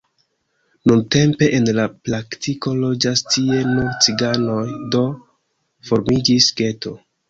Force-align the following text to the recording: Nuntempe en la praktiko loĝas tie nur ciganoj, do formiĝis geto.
Nuntempe 0.91 1.49
en 1.57 1.69
la 1.81 1.85
praktiko 2.07 2.75
loĝas 2.81 3.25
tie 3.37 3.63
nur 3.71 3.95
ciganoj, 4.09 4.67
do 4.97 5.07
formiĝis 5.93 6.55
geto. 6.63 7.01